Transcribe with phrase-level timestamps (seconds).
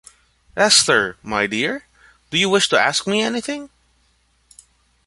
[0.57, 1.85] Esther, my dear,
[2.31, 3.69] do you wish to ask me anything?